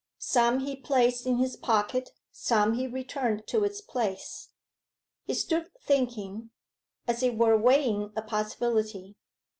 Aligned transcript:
Some 0.17 0.61
he 0.61 0.75
placed 0.75 1.27
in 1.27 1.37
his 1.37 1.55
pocket, 1.55 2.09
some 2.31 2.73
he 2.73 2.87
returned 2.87 3.45
to 3.49 3.63
its 3.63 3.81
place. 3.81 4.49
He 5.25 5.35
stood 5.35 5.69
thinking, 5.79 6.49
as 7.07 7.21
it 7.21 7.37
were 7.37 7.55
weighing 7.55 8.11
a 8.15 8.23
possibility. 8.23 9.15